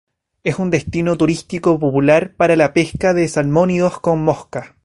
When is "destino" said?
0.71-1.15